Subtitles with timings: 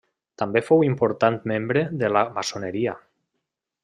[0.41, 2.97] També fou important membre de la maçoneria.